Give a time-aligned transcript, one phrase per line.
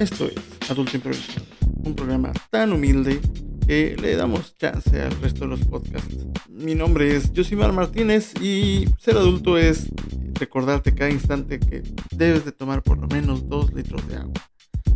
[0.00, 1.44] Esto es Adulto Improvisado,
[1.84, 3.20] un programa tan humilde
[3.66, 6.26] que le damos chance al resto de los podcasts.
[6.48, 9.88] Mi nombre es Josimar Martínez y ser adulto es
[10.32, 11.82] recordarte cada instante que
[12.12, 14.32] debes de tomar por lo menos dos litros de agua.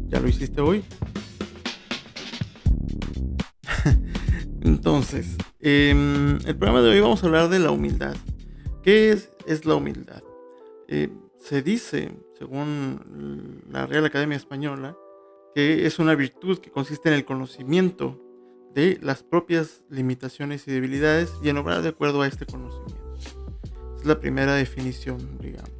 [0.08, 0.82] ¿Ya lo hiciste hoy?
[4.62, 8.16] Entonces, em, el programa de hoy vamos a hablar de la humildad.
[8.82, 10.22] ¿Qué es, es la humildad?
[10.88, 14.96] Eh, se dice, según la Real Academia Española,
[15.54, 18.20] que es una virtud que consiste en el conocimiento
[18.74, 23.14] de las propias limitaciones y debilidades y en obrar de acuerdo a este conocimiento.
[23.96, 25.70] Es la primera definición, digamos.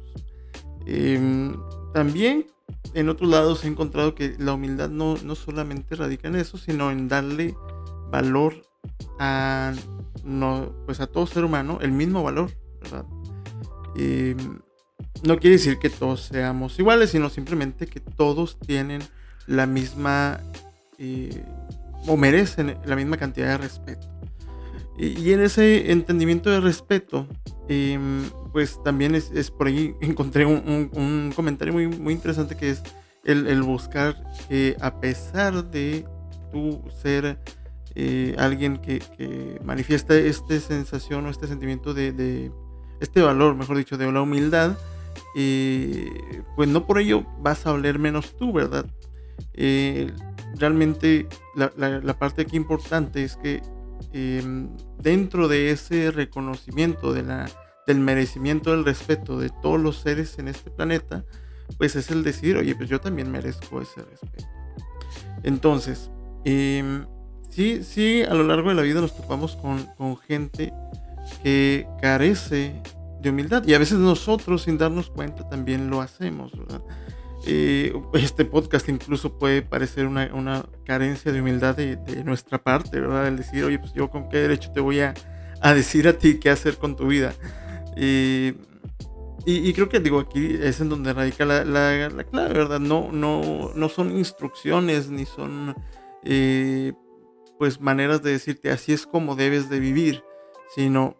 [0.85, 1.57] Em,
[1.93, 2.47] también
[2.93, 6.91] en otros lados he encontrado que la humildad no, no solamente radica en eso, sino
[6.91, 7.55] en darle
[8.09, 8.53] valor
[9.19, 9.73] a,
[10.23, 13.05] no, pues a todo ser humano, el mismo valor, ¿verdad?
[13.97, 14.59] Em,
[15.23, 19.01] no quiere decir que todos seamos iguales, sino simplemente que todos tienen
[19.47, 20.39] la misma
[20.97, 21.43] eh,
[22.07, 24.07] o merecen la misma cantidad de respeto.
[24.97, 27.27] Y, en ese entendimiento de respeto,
[27.67, 32.83] em, pues también es, por ahí encontré un, comentario muy, muy interesante que es
[33.25, 34.15] el, buscar
[34.47, 36.05] que a pesar de
[36.51, 37.39] tu ser
[37.95, 42.51] eh, alguien que, manifiesta esta sensación o este sentimiento de, de,
[43.01, 44.77] este valor, mejor dicho, de la humildad,
[45.35, 48.85] eh, pues no por ello vas a oler menos tú, ¿verdad?
[49.53, 50.11] Eh,
[50.55, 53.61] realmente la, parte aquí importante es que
[54.13, 57.49] em, dentro de ese reconocimiento de la,
[57.85, 61.25] del merecimiento del respeto de todos los seres en este planeta,
[61.77, 64.45] pues es el decir, oye, pues yo también merezco ese respeto.
[65.43, 66.11] Entonces,
[66.45, 67.05] em,
[67.49, 70.73] sí, sí, a lo largo de la vida nos topamos con, con gente
[71.43, 72.81] que carece
[73.29, 73.63] humildad.
[73.65, 76.51] Y a veces nosotros, sin darnos cuenta, también lo hacemos,
[77.47, 83.27] eh, este podcast incluso puede parecer una, carencia de humildad de, nuestra parte, ¿verdad?
[83.27, 85.13] El decir, oye, pues yo con qué derecho te voy a,
[85.73, 87.33] decir a ti qué hacer con tu vida.
[87.95, 88.53] y,
[89.73, 92.79] creo que digo, aquí es en donde radica la, la, clave, ¿verdad?
[92.79, 95.75] No, no, no son instrucciones ni son
[96.23, 96.93] eh,
[97.57, 100.23] pues maneras de decirte así es como debes de vivir,
[100.75, 101.17] sino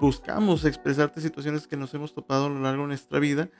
[0.00, 3.50] buscamos expresarte situaciones que nos hemos topado a lo largo de nuestra vida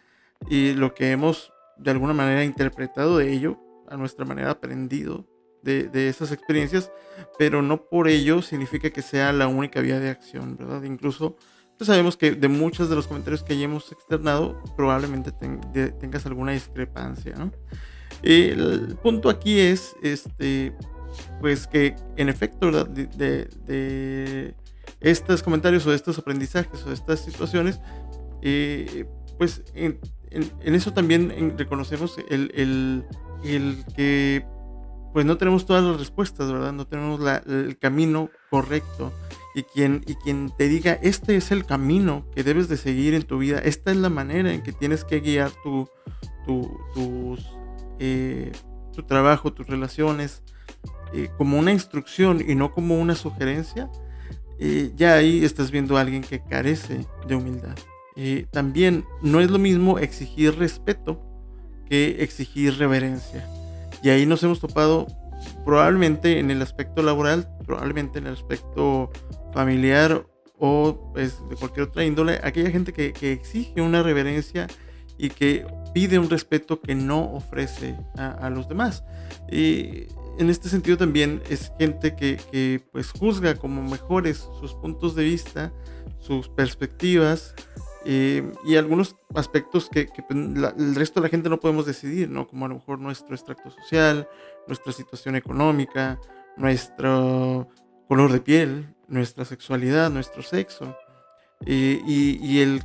[0.49, 3.59] y lo que hemos de alguna manera interpretado de ello,
[3.89, 5.27] a nuestra manera aprendido
[5.63, 6.91] de, de esas experiencias,
[7.39, 10.83] pero no por ello significa que sea la única vía de acción, ¿verdad?
[10.85, 11.37] Incluso
[11.77, 17.35] pues sabemos que de muchos de los comentarios que hemos externado probablemente tengas alguna discrepancia,
[17.35, 17.51] ¿no?
[18.23, 20.73] El punto aquí es, este,
[21.41, 22.89] pues que en efecto, ¿verdad?
[22.89, 24.55] de, de
[25.01, 27.81] estos comentarios o estos aprendizajes o estas situaciones,
[28.43, 29.07] eh,
[29.39, 29.99] pues en,
[30.63, 33.05] eso también reconocemos el,
[33.95, 34.45] que
[35.13, 36.73] pues no tenemos todas las respuestas, ¿verdad?
[36.73, 39.13] No tenemos el camino correcto.
[39.55, 43.23] Y quien, y quien te diga, este es el camino que debes de seguir en
[43.23, 45.89] tu vida, esta es la manera en que tienes que guiar tu,
[46.45, 47.47] tus,
[48.01, 48.51] eh,
[48.93, 50.43] tu trabajo, tus relaciones,
[51.15, 53.91] eh, como una instrucción y no como una sugerencia,
[54.97, 57.75] ya ahí estás viendo a alguien que carece de humildad.
[58.51, 61.21] también no es lo mismo exigir respeto
[61.89, 63.47] que exigir reverencia.
[64.03, 65.07] Y ahí nos hemos topado
[65.65, 69.11] probablemente en el aspecto laboral, probablemente en el aspecto
[69.53, 70.27] familiar
[70.59, 74.67] o pues, de cualquier otra índole, aquella gente que, exige una reverencia
[75.19, 79.05] y que pide un respeto que no ofrece a, a los demás.
[79.51, 80.07] Y
[80.39, 85.73] en este sentido también es gente que, pues juzga como mejores sus puntos de vista,
[86.19, 87.55] sus perspectivas
[88.05, 90.39] eh, y algunos aspectos que, pues,
[90.77, 92.47] el resto de la gente no podemos decidir, ¿no?
[92.47, 94.29] Como a lo mejor nuestro extracto social,
[94.67, 96.21] nuestra situación económica,
[96.57, 97.69] nuestro
[98.09, 100.97] color de piel, nuestra sexualidad, nuestro sexo.
[101.67, 102.83] Eh, y, el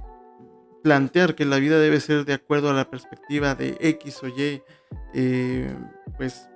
[0.83, 4.61] plantear que la vida debe ser de acuerdo a la perspectiva de X o Y,
[5.13, 5.75] eh,
[6.17, 6.49] pues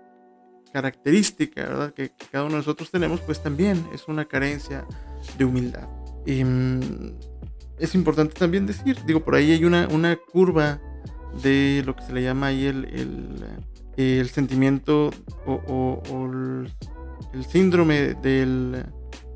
[0.74, 1.94] característica ¿verdad?
[1.94, 4.86] Que, cada uno de nosotros tenemos, pues también es una carencia
[5.38, 5.88] de humildad.
[6.26, 7.12] Mm,
[7.78, 10.82] es importante también decir, digo, por ahí hay una, una curva
[11.42, 13.46] de lo que se le llama ahí el,
[13.98, 15.12] el, sentimiento
[15.46, 16.30] o,
[17.34, 18.86] el, síndrome del,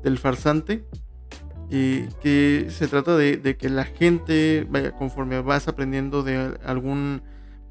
[0.02, 0.84] del farsante,
[1.70, 7.22] y que se trata de, de, que la gente, vaya, conforme vas aprendiendo de algún,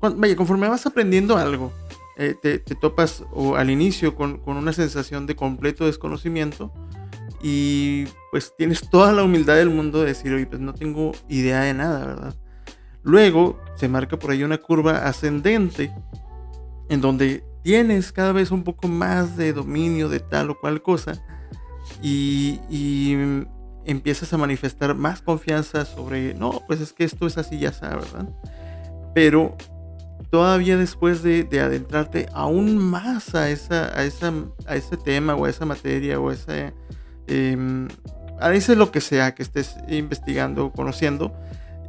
[0.01, 1.73] vaya, conforme vas aprendiendo algo,
[2.19, 6.73] eh, te, topas o al inicio con, una sensación de completo desconocimiento
[7.43, 11.61] y pues tienes toda la humildad del mundo de decir, oye, pues no tengo idea
[11.61, 12.35] de nada, ¿verdad?
[13.03, 15.93] Luego se marca por ahí una curva ascendente
[16.89, 21.23] en donde tienes cada vez un poco más de dominio de tal o cual cosa
[22.01, 23.15] y,
[23.85, 28.11] empiezas a manifestar más confianza sobre, no, pues es que esto es así, ya sabes,
[28.11, 28.29] ¿verdad?
[29.13, 29.55] Pero
[30.29, 34.33] todavía después de, adentrarte aún más a, esa, a, esa,
[34.65, 36.73] a ese tema o a esa materia o a ese,
[37.27, 37.87] eh,
[38.39, 41.33] a ese lo que sea que estés investigando o conociendo,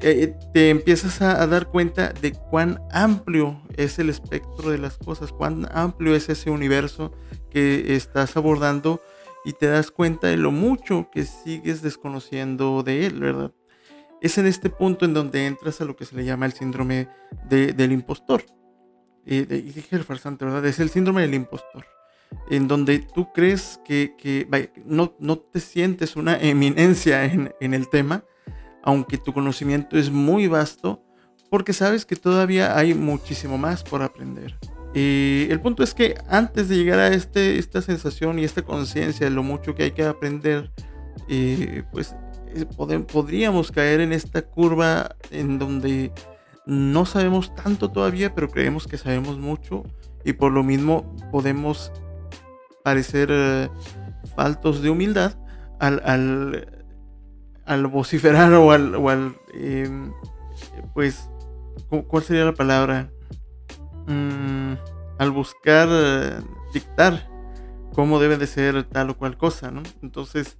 [0.01, 5.33] eh, te empiezas a, dar cuenta de cuán amplio es el espectro de las cosas,
[5.33, 7.13] cuán amplio es ese universo
[7.51, 9.01] que estás abordando
[9.45, 13.53] y te das cuenta de lo mucho que sigues desconociendo de él, ¿verdad?
[14.21, 17.09] Es en este punto en donde entras a lo que se le llama el síndrome
[17.49, 18.45] del impostor.
[19.25, 20.65] y dije el farsante, ¿verdad?
[20.67, 21.87] Es el síndrome del impostor.
[22.51, 24.49] En donde tú crees que,
[24.85, 28.25] no, te sientes una eminencia en, el tema,
[28.83, 31.03] aunque tu conocimiento es muy vasto,
[31.51, 34.59] porque sabes que todavía hay muchísimo más por aprender.
[34.95, 39.27] Y el punto es que antes de llegar a este, esta sensación y esta conciencia
[39.27, 40.73] de lo mucho que hay que aprender,
[41.29, 42.28] eh, pues eh,
[42.67, 46.13] podríamos caer en esta curva en donde
[46.67, 49.85] no sabemos tanto todavía, pero creemos que sabemos mucho
[50.25, 51.93] y por lo mismo podemos
[52.85, 53.69] parecer eh,
[54.37, 55.37] faltos de humildad
[55.79, 56.03] al,
[57.65, 60.13] al vociferar o al, o al em,
[60.95, 61.31] pues,
[62.09, 63.11] ¿cuál sería la palabra?
[64.07, 64.73] Mm,
[65.19, 66.41] al buscar eh,
[66.73, 67.29] dictar
[67.95, 69.83] cómo debe de ser tal o cual cosa, ¿no?
[70.03, 70.57] Entonces,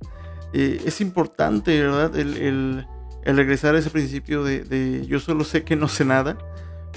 [0.53, 2.17] eh, es importante, ¿verdad?
[2.17, 2.87] El,
[3.25, 6.39] regresar a ese principio de, de yo solo sé que no sé nada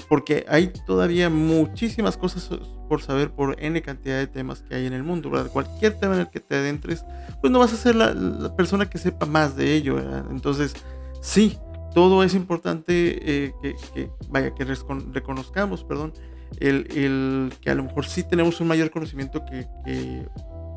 [0.08, 2.48] porque hay todavía muchísimas cosas
[2.88, 5.50] por saber por N cantidad de temas que hay en el mundo, ¿verdad?
[5.50, 7.04] Cualquier tema en el que te adentres,
[7.40, 10.26] pues no vas a ser la, persona que sepa más de ello, ¿verdad?
[10.30, 10.74] Entonces,
[11.22, 11.58] sí,
[11.94, 16.12] todo es importante eh, que, vaya, que reconozcamos, perdón,
[16.60, 20.26] el, que a lo mejor sí tenemos un mayor conocimiento que,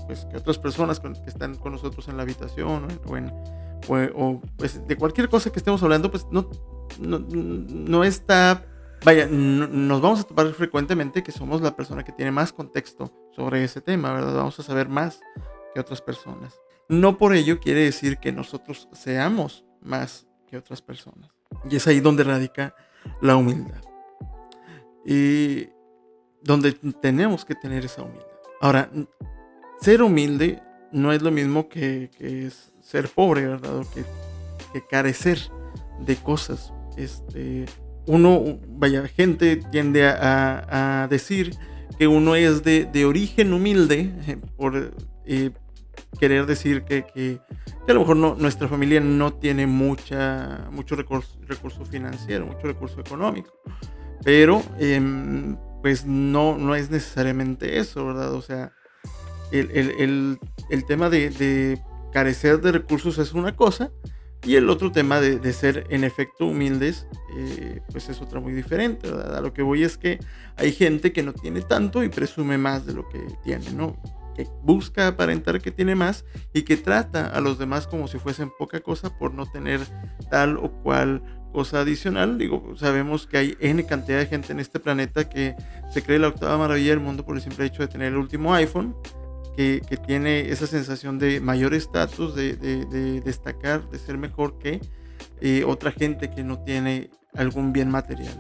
[0.06, 3.32] pues, que otras personas que están con nosotros en la habitación o en,
[3.88, 6.50] o, pues, de cualquier cosa que estemos hablando, pues no,
[7.00, 8.66] no, no está
[9.06, 13.64] vaya, nos vamos a topar frecuentemente que somos la persona que tiene más contexto sobre
[13.64, 14.36] ese tema, ¿verdad?
[14.36, 15.22] Vamos a saber más
[15.74, 16.60] que otras personas.
[16.90, 21.32] No por ello quiere decir que nosotros seamos más que otras personas.
[21.70, 22.76] Y es ahí donde radica
[23.22, 23.82] la humildad.
[25.06, 25.70] Y
[26.42, 28.26] donde tenemos que tener esa humildad.
[28.62, 28.90] Ahora,
[29.86, 32.10] ser humilde no es lo mismo que,
[32.82, 33.86] ser pobre, ¿verdad?
[33.94, 34.04] Que,
[34.74, 35.38] que carecer
[36.00, 36.74] de cosas.
[36.98, 37.66] Este,
[38.08, 41.56] uno, vaya, gente tiende a, decir
[42.00, 44.92] que uno es de, origen humilde, eh, por
[45.24, 45.52] eh,
[46.20, 47.40] querer decir que,
[47.88, 53.00] a lo mejor no, nuestra familia no tiene mucha, mucho recurso, recurso financiero, mucho recurso
[53.00, 53.52] económico.
[54.24, 58.34] Pero, em, pues no, no es necesariamente eso, ¿verdad?
[58.34, 58.72] O sea,
[59.60, 61.82] el, tema de, de
[62.12, 63.92] carecer de recursos es una cosa,
[64.46, 69.10] y el otro tema de, ser en efecto humildes, eh, pues es otra muy diferente,
[69.10, 69.38] ¿verdad?
[69.38, 70.20] A lo que voy es que
[70.56, 73.98] hay gente que no tiene tanto y presume más de lo que tiene, ¿no?
[74.36, 78.52] Que busca aparentar que tiene más y que trata a los demás como si fuesen
[78.58, 79.82] poca cosa por no tener
[80.30, 82.38] tal o cual cosa adicional.
[82.38, 85.56] Digo, sabemos que hay N cantidad de gente en este planeta que
[85.92, 88.54] se cree la octava maravilla del mundo por el simple hecho de tener el último
[88.54, 88.96] iPhone
[89.56, 92.56] que, tiene esa sensación de mayor estatus, de,
[93.24, 94.82] destacar, de ser mejor que
[95.42, 98.34] eh, otra gente que no tiene algún bien material.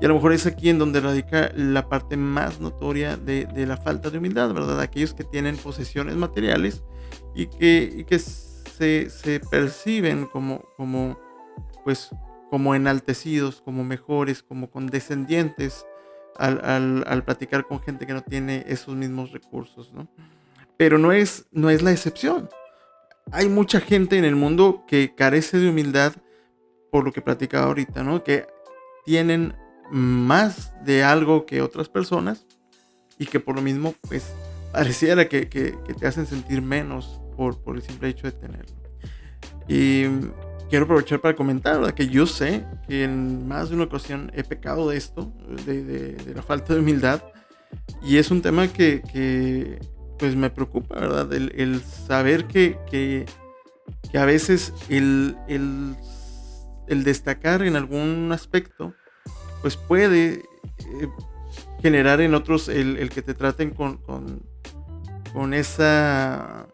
[0.00, 3.76] Y a lo mejor es aquí en donde radica la parte más notoria de, la
[3.76, 4.80] falta de humildad, ¿verdad?
[4.80, 6.82] Aquellos que tienen posesiones materiales
[7.34, 11.18] y que, que se, se, perciben como, como,
[11.84, 12.10] pues,
[12.48, 15.84] como enaltecidos, como mejores, como condescendientes
[16.36, 20.08] al, al, al platicar con gente que no tiene esos mismos recursos, ¿no?
[20.80, 22.48] Pero no es, no es la excepción.
[23.32, 26.14] Hay mucha gente en el mundo que carece de humildad
[26.90, 28.24] por lo que platicaba ahorita, ¿no?
[28.24, 28.46] Que
[29.04, 29.54] tienen
[29.90, 32.46] más de algo que otras personas
[33.18, 34.32] y que por lo mismo, pues,
[34.72, 38.76] pareciera que, te hacen sentir menos por, por, el simple hecho de tenerlo.
[39.68, 40.04] Y
[40.70, 44.88] quiero aprovechar para comentar que yo sé que en más de una ocasión he pecado
[44.88, 45.30] de esto,
[45.66, 47.22] de, de, la falta de humildad,
[48.02, 49.78] y es un tema que, que
[50.20, 51.32] pues me preocupa, ¿verdad?
[51.32, 53.24] El, saber que, que,
[54.18, 55.34] a veces el,
[56.86, 58.92] destacar en algún aspecto,
[59.62, 60.42] pues puede
[60.78, 61.08] eh,
[61.80, 63.96] generar en otros el, que te traten con,
[65.32, 66.68] con, esa...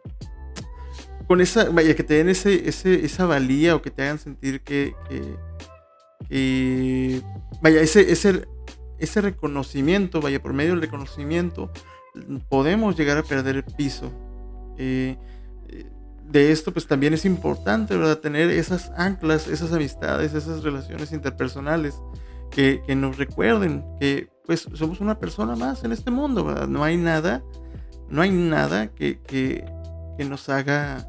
[1.29, 4.95] Con esa, vaya, que te den ese, esa valía o que te hagan sentir que,
[7.63, 8.47] vaya, ese, ese,
[8.99, 11.71] ese reconocimiento, vaya, por medio del reconocimiento,
[12.49, 14.11] podemos llegar a perder el piso.
[14.79, 15.17] Eh,
[16.31, 18.19] de esto pues también es importante, ¿verdad?
[18.19, 21.95] Tener esas anclas, esas amistades, esas relaciones interpersonales
[22.51, 26.69] que, nos recuerden que pues somos una persona más en este mundo, ¿verdad?
[26.69, 27.43] No hay nada,
[28.09, 29.65] no hay nada que, que,
[30.25, 31.07] nos haga,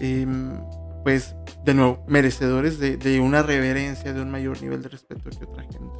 [0.00, 0.58] em,
[1.04, 5.44] pues, de nuevo, merecedores de, de, una reverencia, de un mayor nivel de respeto que
[5.44, 5.94] otra gente.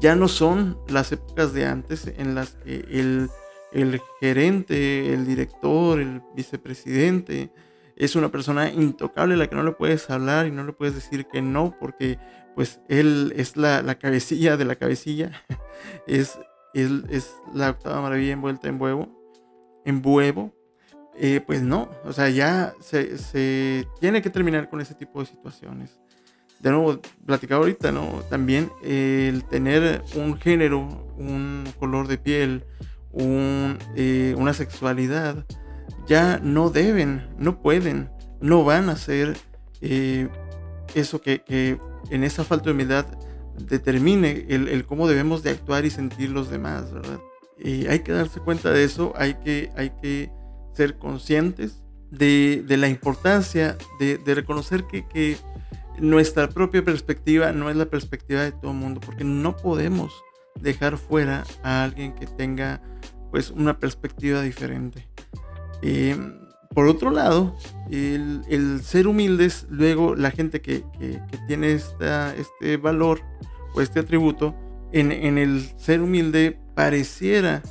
[0.00, 3.28] Ya no son las épocas de antes en las que el
[3.72, 7.50] el gerente, el director, el vicepresidente,
[7.96, 10.94] es una persona intocable a la que no le puedes hablar y no le puedes
[10.94, 12.18] decir que no, porque
[12.54, 15.32] pues él es la, cabecilla de la cabecilla,
[16.06, 16.38] es,
[16.74, 19.08] es la octava maravilla envuelta en huevo,
[19.84, 20.54] en huevo,
[21.22, 26.00] eh, pues no, o sea, ya se, tiene que terminar con ese tipo de situaciones.
[26.60, 28.22] De nuevo, platicaba ahorita, ¿no?
[28.30, 30.80] También el tener un género,
[31.18, 32.64] un color de piel,
[33.14, 35.44] eh, una sexualidad,
[36.06, 39.36] ya no deben, no pueden, no van a hacer
[39.80, 40.28] eh,
[40.94, 41.78] eso que,
[42.10, 43.06] en esa falta de humildad
[43.58, 47.20] determine el, cómo debemos de actuar y sentir los demás, ¿verdad?
[47.58, 50.30] Y hay que darse cuenta de eso, hay que, hay que
[50.72, 55.36] ser conscientes de, la importancia de, reconocer que, que,
[55.98, 60.12] nuestra propia perspectiva no es la perspectiva de todo el mundo, porque no podemos
[60.58, 62.80] dejar fuera a alguien que tenga
[63.30, 65.06] pues una perspectiva diferente.
[65.82, 66.16] Eh,
[66.74, 67.56] por otro lado,
[67.90, 70.84] el, ser humildes, luego la gente que,
[71.48, 73.22] tiene este valor
[73.74, 74.54] o este atributo,
[74.92, 77.62] en, el ser humilde pareciera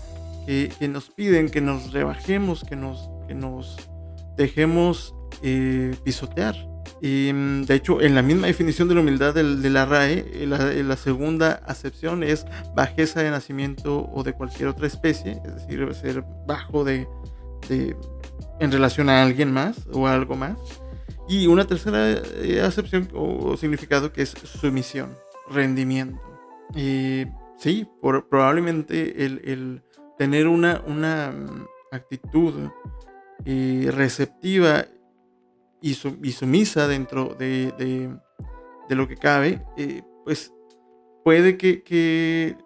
[0.46, 3.90] que, nos piden que nos rebajemos, que nos, que nos
[4.36, 6.69] dejemos eh, pisotear.
[7.02, 10.84] Y, mm, de hecho, en la misma definición de la humildad de, la RAE, eh,
[10.84, 16.24] la, segunda acepción es bajeza de nacimiento o de cualquier otra especie, es decir, ser
[16.46, 17.08] bajo de,
[18.60, 20.58] en relación a alguien más o algo más.
[21.28, 25.16] Y una tercera eh, acepción o, significado que es sumisión,
[25.50, 26.20] rendimiento.
[26.76, 27.26] Y
[27.58, 29.84] sí, por, probablemente el,
[30.18, 32.54] tener una, una mm, actitud
[33.46, 34.86] eh, receptiva
[35.82, 38.10] y, sumisa dentro de,
[38.90, 40.52] lo que cabe, eh, pues
[41.24, 42.58] puede que,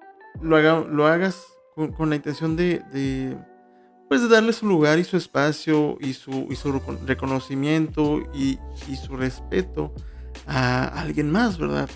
[0.41, 1.43] lo, haga, lo hagas
[1.75, 3.37] con, la intención de,
[4.09, 6.71] pues de darle su lugar y su espacio y su, y su
[7.05, 8.59] reconocimiento y,
[8.95, 9.93] su respeto
[10.47, 11.89] a alguien más, ¿verdad?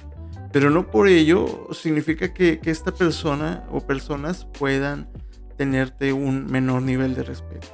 [0.51, 5.09] Pero no por ello significa que, que esta persona o personas puedan
[5.57, 7.67] tenerte un menor nivel de respeto.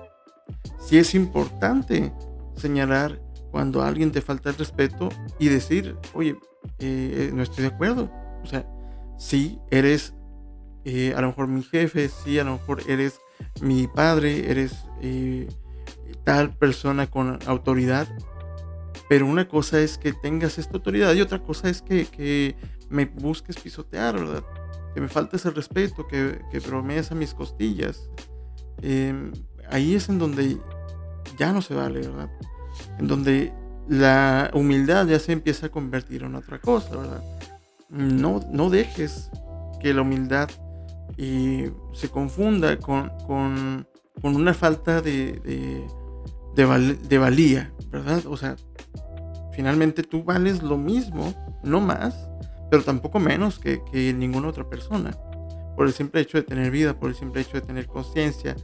[0.79, 2.11] Sí es importante
[2.55, 3.22] señalar
[3.53, 6.35] cuando alguien te falta el respeto y decir, oye,
[6.79, 8.11] eh, no estoy de acuerdo.
[8.43, 8.67] O sea,
[9.19, 10.15] sí, eres
[10.85, 13.21] eh, a lo mejor mi jefe, sí, a lo mejor eres
[13.61, 15.47] mi padre, eres eh,
[16.23, 18.07] tal persona con autoridad.
[19.07, 22.55] Pero una cosa es que tengas esta autoridad y otra cosa es que,
[22.89, 24.43] me busques pisotear, ¿verdad?
[24.95, 28.09] Que me faltes el respeto, que, que a mis costillas.
[28.81, 29.31] Em,
[29.69, 30.57] ahí es en donde
[31.37, 32.31] ya no se vale, ¿verdad?
[32.99, 33.53] En donde
[33.87, 37.23] la humildad ya se empieza a convertir en otra cosa, ¿verdad?
[37.89, 39.29] No, no dejes
[39.81, 40.49] que la humildad
[41.17, 43.85] eh, se confunda con, con,
[44.23, 45.85] una falta de,
[46.55, 48.25] de, valía, ¿verdad?
[48.27, 48.55] O sea,
[49.51, 52.29] finalmente tú vales lo mismo, no más,
[52.71, 55.11] pero tampoco menos que, que ninguna otra persona.
[55.75, 58.55] Por el simple hecho de tener vida, por el simple hecho de tener conciencia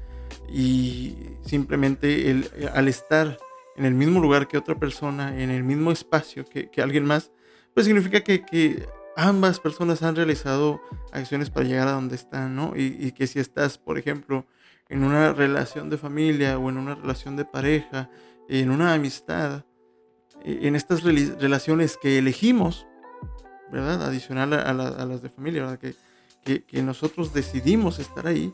[0.47, 3.37] y simplemente el, al estar
[3.79, 7.31] en el mismo lugar que otra persona, en el mismo espacio que, alguien más,
[7.74, 10.81] pues significa que, ambas personas han realizado
[11.12, 12.74] acciones para llegar a donde están, ¿no?
[12.75, 14.45] Y, que si estás, por ejemplo,
[14.89, 18.09] en una relación de familia o en una relación de pareja,
[18.50, 19.65] en una amistad,
[20.43, 22.86] e, en estas relaciones que elegimos,
[23.71, 24.03] ¿verdad?
[24.03, 25.79] Adicional a, las de familia, ¿verdad?
[26.43, 28.53] Que, que, nosotros decidimos estar ahí,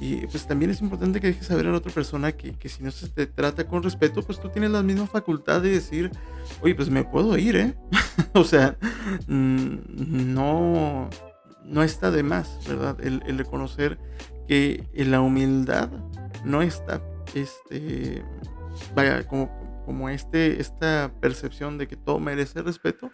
[0.00, 2.82] y pues también es importante que dejes saber a la otra persona que, que, si
[2.82, 6.10] no se te trata con respeto, pues tú tienes la misma facultad de decir,
[6.62, 7.74] oye, pues me puedo ir, ¿eh?
[8.32, 8.78] o sea,
[9.28, 11.10] mm, no,
[11.64, 12.96] no está de más, ¿verdad?
[13.02, 13.98] El, el reconocer
[14.48, 15.90] que en la humildad
[16.44, 17.02] no está,
[17.34, 18.24] este,
[18.94, 19.50] vaya, como,
[19.84, 23.10] como este, esta percepción de que todo merece respeto,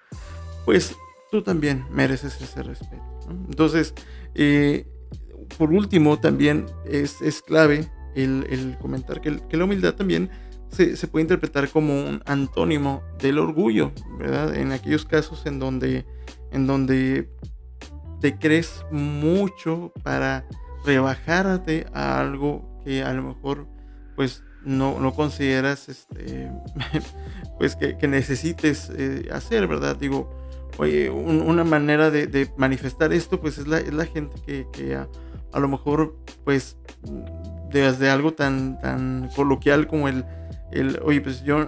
[0.65, 0.95] pues
[1.33, 3.03] tú también mereces ese respeto.
[3.29, 3.93] Entonces,
[4.35, 4.87] eh,
[5.59, 10.31] por último, también es, clave el, comentar que, la humildad también
[10.71, 14.55] se, puede interpretar como un antónimo del orgullo, ¿verdad?
[14.55, 16.07] En aquellos casos en donde,
[16.53, 17.31] en donde
[18.21, 20.47] te crees mucho para
[20.85, 23.67] rebajarte a algo que a lo mejor
[24.15, 26.51] pues no, no consideras este
[27.59, 29.97] pues que, necesites eh, hacer, ¿verdad?
[29.97, 30.31] Digo,
[30.79, 35.09] oye, una manera de, manifestar esto pues es la, es la gente que, a,
[35.53, 36.77] a, lo mejor pues
[37.71, 40.25] desde algo tan, tan coloquial como el,
[40.73, 41.65] el, oye, pues yo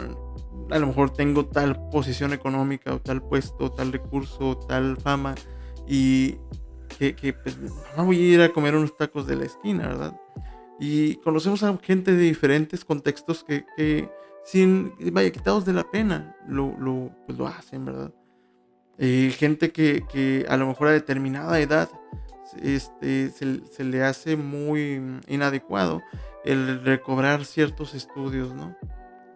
[0.70, 5.35] a lo mejor tengo tal posición económica o tal puesto, tal recurso, tal fama
[5.87, 6.37] y
[6.99, 7.56] que, pues,
[7.97, 10.20] no voy a ir a comer unos tacos de la esquina, ¿verdad?
[10.80, 14.08] Y conocemos a gente de diferentes contextos que,
[14.44, 18.12] sin, vaya, quitados de la pena, lo, lo, pues, lo hacen, ¿verdad?
[18.99, 21.88] Eh, gente que, que, a lo mejor a determinada edad
[22.62, 26.02] este, se, se, le hace muy inadecuado
[26.45, 28.76] el recobrar ciertos estudios, ¿no?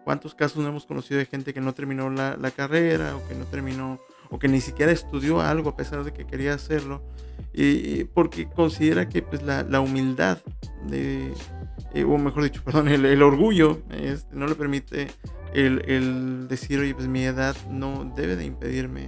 [0.03, 3.35] ¿Cuántos casos no hemos conocido de gente que no terminó la, la carrera o que
[3.35, 7.01] no terminó o que ni siquiera estudió algo a pesar de que quería hacerlo?
[7.53, 10.39] Y, porque considera que pues, la, la humildad,
[10.87, 11.31] de,
[11.93, 15.07] eh, o mejor dicho, perdón, el, el orgullo este, no le permite
[15.53, 19.07] el, el, decir, oye, pues mi edad no debe de impedirme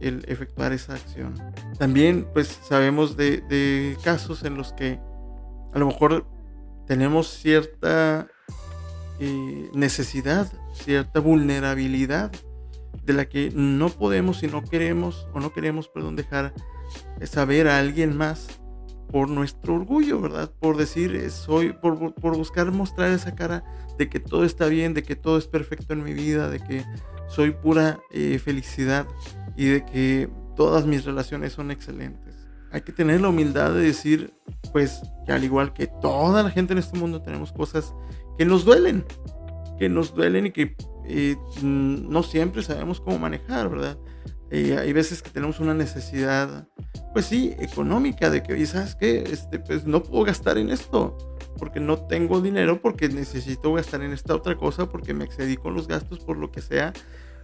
[0.00, 1.34] el efectuar esa acción.
[1.78, 4.98] También pues sabemos de, casos en los que
[5.72, 6.26] a lo mejor
[6.86, 8.28] tenemos cierta
[9.20, 12.32] eh, necesidad, cierta vulnerabilidad
[13.04, 16.52] de la que no podemos y no queremos, o no queremos, perdón, dejar
[17.22, 18.48] saber a alguien más
[19.10, 20.50] por nuestro orgullo, ¿verdad?
[20.58, 23.64] Por decir, eh, soy, por, por, buscar mostrar esa cara
[23.98, 26.84] de que todo está bien, de que todo es perfecto en mi vida, de que
[27.28, 29.06] soy pura eh, felicidad
[29.56, 32.34] y de que todas mis relaciones son excelentes.
[32.72, 34.34] Hay que tener la humildad de decir,
[34.72, 37.94] pues, que al igual que toda la gente en este mundo tenemos cosas
[38.36, 39.04] que nos duelen,
[39.78, 43.98] que nos duelen y que eh, no siempre sabemos cómo manejar, ¿verdad?
[44.50, 46.68] Eh, hay veces que tenemos una necesidad,
[47.12, 49.24] pues sí, económica, de que, oye, ¿sabes qué?
[49.30, 51.16] Este, pues no puedo gastar en esto,
[51.58, 55.74] porque no tengo dinero, porque necesito gastar en esta otra cosa, porque me excedí con
[55.74, 56.92] los gastos, por lo que sea,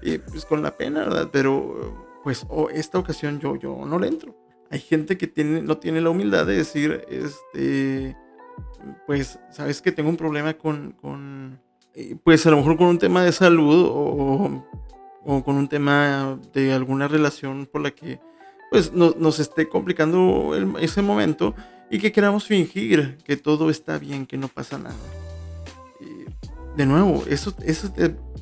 [0.03, 1.29] y pues con la pena, ¿verdad?
[1.33, 4.37] Pero, pues, oh, esta ocasión yo, yo no le entro.
[4.71, 8.17] Hay gente que tiene, no tiene la humildad de decir, este,
[9.07, 11.61] pues, sabes que tengo un problema con, con,
[11.95, 14.65] eh, pues a lo mejor con un tema de salud o,
[15.25, 18.21] o con un tema de alguna relación por la que,
[18.71, 21.55] pues, no, nos esté complicando ese momento
[21.91, 24.97] y que queramos fingir que todo está bien, que no pasa nada.
[26.77, 27.93] De nuevo, eso, eso,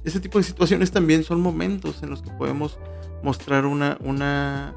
[0.04, 2.78] ese tipo de situaciones también son momentos en los que podemos
[3.22, 4.74] mostrar una, una,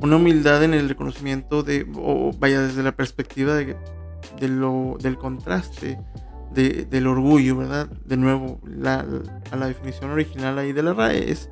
[0.00, 3.76] una humildad en el reconocimiento de, o vaya desde la perspectiva de,
[4.40, 5.98] de lo, del contraste
[6.52, 7.88] de, del orgullo, ¿verdad?
[8.04, 9.06] De nuevo, la,
[9.50, 11.50] a la definición original ahí de la RAE es,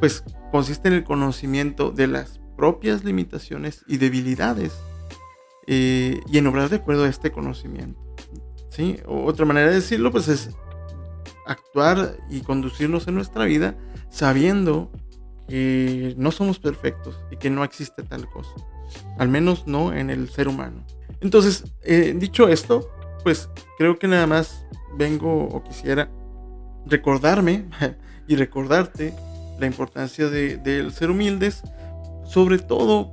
[0.00, 4.72] pues consiste en el conocimiento de las propias limitaciones y debilidades
[5.66, 8.00] eh, y en obrar de acuerdo a este conocimiento.
[8.70, 8.98] ¿sí?
[9.06, 10.50] otra manera de decirlo, pues es
[11.46, 13.76] actuar y conducirnos en nuestra vida
[14.10, 14.90] sabiendo
[15.48, 18.54] que no somos perfectos y que no existe tal cosa.
[19.18, 20.84] Al menos no en el ser humano.
[21.20, 22.88] Entonces, eh, dicho esto,
[23.22, 26.10] pues creo que nada más vengo o quisiera
[26.86, 27.68] recordarme
[28.28, 29.14] y recordarte
[29.58, 31.62] la importancia de, ser humildes,
[32.26, 33.12] sobre todo,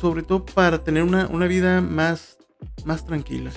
[0.00, 2.38] sobre todo para tener una, vida más,
[2.84, 3.50] más tranquila.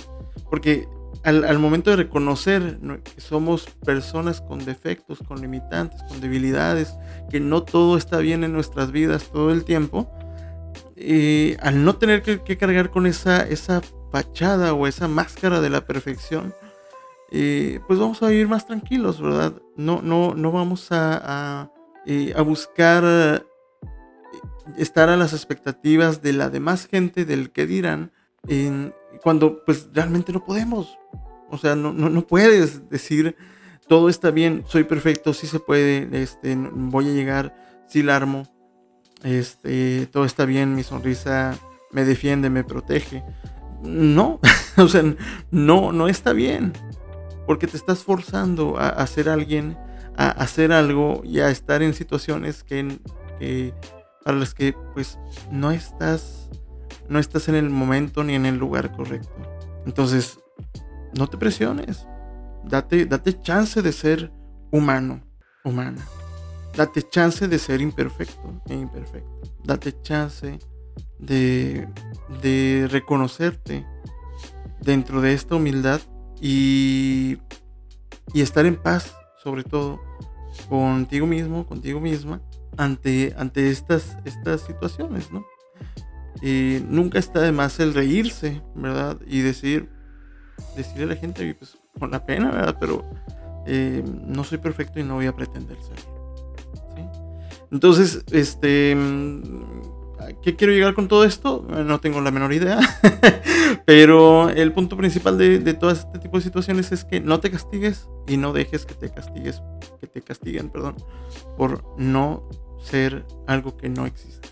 [0.49, 0.87] Porque
[1.23, 6.95] al, al, momento de reconocer que somos personas con defectos, con limitantes, con debilidades,
[7.29, 10.09] que no todo está bien en nuestras vidas todo el tiempo,
[11.03, 15.85] eh, al no tener que, cargar con esa, esa fachada o esa máscara de la
[15.85, 16.53] perfección,
[17.31, 19.53] eh, pues vamos a vivir más tranquilos, ¿verdad?
[19.75, 21.71] No, no, no vamos a, a,
[22.05, 23.43] eh, buscar
[24.77, 28.11] estar a las expectativas de la demás gente, del que dirán,
[29.23, 30.97] cuando pues realmente no podemos.
[31.49, 33.35] O sea, no, no, no puedes decir
[33.87, 38.47] todo está bien, soy perfecto, sí se puede, este, voy a llegar, sí la armo
[39.23, 41.57] este, todo está bien, mi sonrisa
[41.91, 43.23] me defiende, me protege.
[43.83, 44.39] No,
[44.77, 45.03] o sea,
[45.51, 46.73] no, no está bien.
[47.45, 49.77] Porque te estás forzando a, ser alguien,
[50.15, 52.99] a hacer algo y a estar en situaciones que,
[54.23, 55.19] para las que pues
[55.51, 56.40] no estás,
[57.11, 59.35] no estás en el momento ni en el lugar correcto.
[59.85, 60.39] Entonces,
[61.13, 62.07] no te presiones.
[62.63, 63.05] Date,
[63.41, 64.31] chance de ser
[64.71, 65.21] humano,
[65.65, 66.07] humana.
[66.73, 69.41] Date chance de ser imperfecto e imperfecto.
[69.65, 70.57] Date chance
[71.19, 71.89] de,
[72.89, 73.85] reconocerte
[74.79, 75.99] dentro de esta humildad
[76.39, 77.39] y,
[78.33, 79.99] estar en paz, sobre todo,
[80.69, 82.41] contigo mismo, contigo misma,
[82.77, 85.43] ante, ante estas, estas situaciones, ¿no?
[86.41, 89.17] Eh, nunca está de más el reírse, ¿verdad?
[89.27, 89.89] Y decir,
[90.75, 92.77] decirle a la gente, pues con la pena, ¿verdad?
[92.79, 93.03] Pero
[93.67, 95.97] eh, no soy perfecto y no voy a pretender ser.
[97.71, 98.97] Entonces, este,
[100.41, 101.65] ¿qué quiero llegar con todo esto?
[101.69, 102.79] No tengo la menor idea.
[103.85, 107.49] Pero el punto principal de, de todo este tipo de situaciones es que no te
[107.49, 109.61] castigues y no dejes que te castigues,
[110.01, 110.97] que te castiguen, perdón,
[111.57, 112.43] por no
[112.83, 114.49] ser algo que no existe,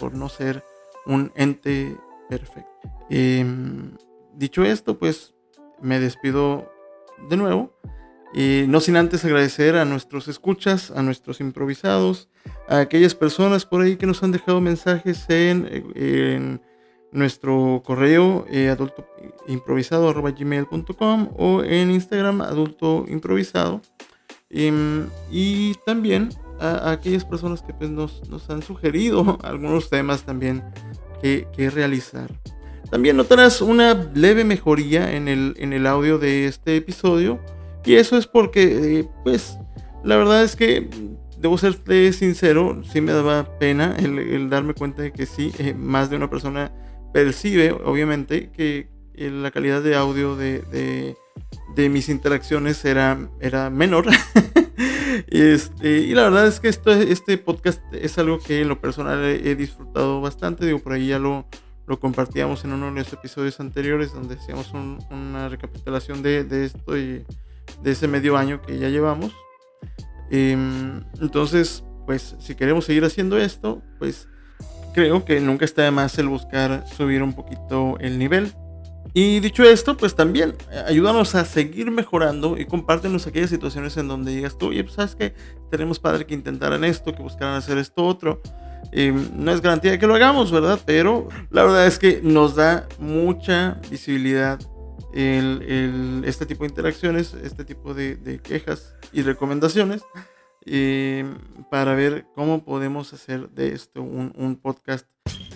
[0.00, 0.64] por no ser
[1.06, 1.96] un ente
[2.28, 2.70] perfecto.
[3.08, 3.96] Em,
[4.34, 5.34] dicho esto, pues
[5.80, 6.68] me despido
[7.28, 7.72] de nuevo.
[8.34, 12.28] Y no sin antes agradecer a nuestros escuchas, a nuestros improvisados,
[12.68, 16.60] a aquellas personas por ahí que nos han dejado mensajes en,
[17.12, 23.80] nuestro correo eh, adultoimprovisado.gmail.com o en Instagram adultoimprovisado.
[24.50, 30.64] Em, y también a, aquellas personas que pues, nos, han sugerido algunos temas también
[31.22, 32.30] que, realizar.
[32.90, 37.40] También notarás una leve mejoría en el, en el audio de este episodio.
[37.84, 39.58] Y eso es porque, eh, pues,
[40.04, 40.88] la verdad es que,
[41.38, 46.10] debo serte sincero, sí me daba pena el, darme cuenta de que sí, eh, más
[46.10, 46.72] de una persona
[47.12, 51.16] percibe, obviamente, que eh, la calidad de audio de,
[51.74, 54.06] de, mis interacciones era, era menor.
[55.28, 59.22] Este, y la verdad es que esto, este podcast es algo que en lo personal
[59.24, 60.66] he, disfrutado bastante.
[60.66, 61.46] Digo, por ahí ya lo,
[61.86, 64.72] lo, compartíamos en uno de los episodios anteriores donde hacíamos
[65.10, 67.24] una recapitulación de, de, esto y
[67.82, 69.32] de ese medio año que ya llevamos.
[70.30, 74.28] Em, entonces, pues si queremos seguir haciendo esto, pues
[74.94, 78.52] creo que nunca está de más el buscar subir un poquito el nivel.
[79.14, 84.08] Y dicho esto, pues también eh, ayúdanos a seguir mejorando y compártenos aquellas situaciones en
[84.08, 85.34] donde digas tú, oye, pues sabes que
[85.70, 88.40] tenemos padre que intentaran esto, que buscaran hacer esto otro.
[88.92, 90.78] no es garantía de que lo hagamos, ¿verdad?
[90.84, 94.60] Pero la verdad es que nos da mucha visibilidad
[95.14, 100.02] el, este tipo de interacciones, este tipo de, quejas y recomendaciones.
[101.70, 105.06] para ver cómo podemos hacer de esto un, un podcast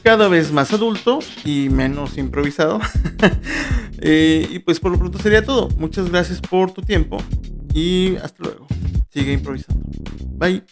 [0.02, 2.80] cada vez más adulto y menos improvisado.
[4.02, 5.68] Eh, y pues por lo pronto sería todo.
[5.76, 7.18] Muchas gracias por tu tiempo
[7.74, 8.66] y hasta luego.
[9.10, 9.84] Sigue improvisando.
[10.38, 10.64] Bye.